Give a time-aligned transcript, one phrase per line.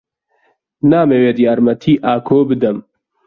[0.91, 2.77] نامەوێت یارمەتیی ئاکۆ بدەم.